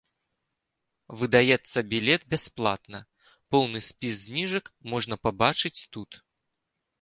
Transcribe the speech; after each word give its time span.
Выдаецца 1.19 1.83
білет 1.91 2.21
бясплатна, 2.35 3.01
поўны 3.57 3.79
спіс 3.89 4.15
зніжак 4.25 4.65
можна 4.95 5.15
пабачыць 5.27 5.75
тут. 5.93 6.11